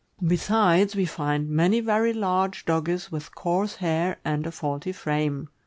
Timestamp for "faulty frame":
4.51-5.49